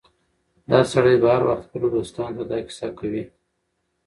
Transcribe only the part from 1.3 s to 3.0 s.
هر وخت خپلو دوستانو ته دا کيسه